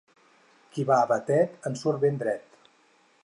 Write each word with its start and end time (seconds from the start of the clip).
Qui 0.77 0.85
va 0.91 0.95
a 1.01 1.09
Batet 1.11 1.69
en 1.71 1.79
surt 1.83 2.03
ben 2.07 2.19
dret. 2.25 2.61